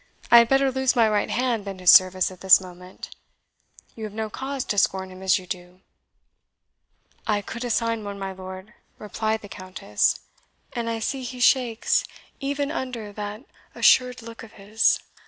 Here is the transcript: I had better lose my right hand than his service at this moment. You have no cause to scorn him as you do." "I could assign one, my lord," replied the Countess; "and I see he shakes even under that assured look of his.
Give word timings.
I 0.31 0.39
had 0.39 0.49
better 0.49 0.71
lose 0.71 0.95
my 0.95 1.07
right 1.07 1.29
hand 1.29 1.63
than 1.63 1.77
his 1.77 1.91
service 1.91 2.31
at 2.31 2.41
this 2.41 2.59
moment. 2.59 3.15
You 3.93 4.03
have 4.05 4.13
no 4.13 4.31
cause 4.31 4.65
to 4.65 4.79
scorn 4.79 5.11
him 5.11 5.21
as 5.21 5.37
you 5.37 5.45
do." 5.45 5.81
"I 7.27 7.43
could 7.43 7.63
assign 7.63 8.03
one, 8.03 8.17
my 8.17 8.31
lord," 8.31 8.73
replied 8.97 9.43
the 9.43 9.47
Countess; 9.47 10.19
"and 10.73 10.89
I 10.89 10.97
see 10.97 11.21
he 11.21 11.39
shakes 11.39 12.03
even 12.39 12.71
under 12.71 13.13
that 13.13 13.45
assured 13.75 14.23
look 14.23 14.41
of 14.41 14.53
his. 14.53 14.97